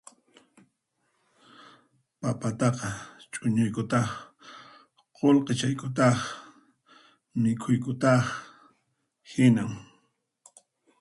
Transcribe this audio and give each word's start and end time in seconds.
Papataqa 2.21 2.87
chuñuykutaq 3.31 4.07
qullqichaykutaq 5.15 6.17
mikhuykutaq 7.41 8.23
hinan 9.31 9.71